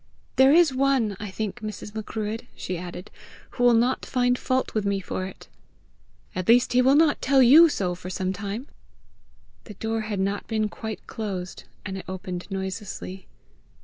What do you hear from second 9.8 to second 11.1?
had not been quite